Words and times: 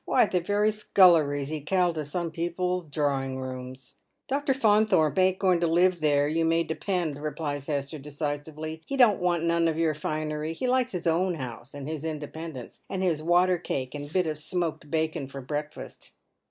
Why, 0.03 0.25
the 0.25 0.39
very 0.41 0.71
scullery's 0.71 1.51
ekal 1.51 1.93
to 1.93 2.05
some 2.05 2.31
people's 2.31 2.87
drawling 2.87 3.37
rooms 3.39 3.97
1 4.29 4.39
""Dr. 4.45 4.59
Faunthorpe 4.59 5.19
ain't 5.19 5.37
going 5.37 5.59
to 5.59 5.67
live 5.67 5.99
there, 5.99 6.27
you 6.27 6.43
may 6.43 6.63
depend," 6.63 7.17
replies 7.21 7.67
Hester, 7.67 7.99
decisively. 7.99 8.81
"He 8.87 8.97
don't 8.97 9.21
want 9.21 9.43
none 9.43 9.67
of 9.67 9.77
your 9.77 9.93
finery. 9.93 10.53
He 10.53 10.65
likes 10.67 10.93
his 10.93 11.05
own 11.05 11.35
house 11.35 11.75
and 11.75 11.87
his 11.87 12.03
independence, 12.03 12.81
and 12.89 13.03
his 13.03 13.21
water 13.21 13.59
cake 13.59 13.93
and 13.93 14.11
bit 14.11 14.25
of 14.25 14.39
smoked 14.39 14.89
bacon 14.89 15.27
for 15.27 15.39
breakfast." 15.39 16.13